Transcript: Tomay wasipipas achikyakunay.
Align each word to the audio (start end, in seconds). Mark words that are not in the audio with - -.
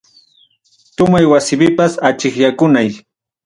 Tomay 0.95 1.25
wasipipas 1.31 1.93
achikyakunay. 2.09 2.89